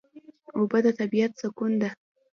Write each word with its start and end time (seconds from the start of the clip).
اوبه 0.57 0.77
د 0.85 0.87
طبیعت 0.99 1.31
سکون 1.41 1.71
ده. 1.81 1.89